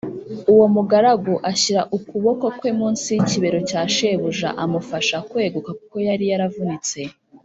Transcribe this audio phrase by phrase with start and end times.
[0.51, 6.99] uwo mugaragu ashyira ukuboko kwe munsi y ikibero cya shebuja amufasha kweguka kuko yari yaravunitse.